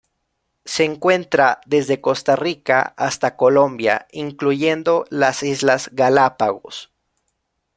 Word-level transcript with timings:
Se 0.65 0.83
encuentra 0.83 1.61
desde 1.67 2.01
Costa 2.01 2.35
Rica 2.35 2.95
hasta 2.97 3.35
Colombia, 3.37 4.07
incluyendo 4.11 5.05
las 5.11 5.43
Islas 5.43 5.91
Galápagos. 5.93 6.89